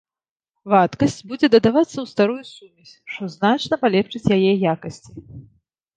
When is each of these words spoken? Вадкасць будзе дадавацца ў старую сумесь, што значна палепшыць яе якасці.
Вадкасць 0.73 1.17
будзе 1.31 1.49
дадавацца 1.55 1.93
ў 1.93 2.05
старую 2.13 2.39
сумесь, 2.53 2.93
што 3.13 3.29
значна 3.37 3.73
палепшыць 3.85 4.31
яе 4.39 4.51
якасці. 4.73 5.11